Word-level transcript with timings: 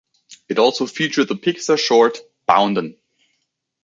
It 0.49 0.57
also 0.57 0.87
featured 0.87 1.27
the 1.27 1.35
Pixar 1.35 1.77
short 1.77 2.21
"Boundin'". 2.47 2.97